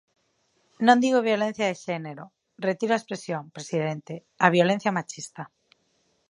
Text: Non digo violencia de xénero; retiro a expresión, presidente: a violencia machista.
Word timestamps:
Non 0.85 1.01
digo 1.03 1.27
violencia 1.29 1.69
de 1.69 1.79
xénero; 1.85 2.23
retiro 2.67 2.91
a 2.93 2.99
expresión, 3.01 3.43
presidente: 3.57 4.13
a 4.45 4.47
violencia 4.57 4.95
machista. 4.97 5.43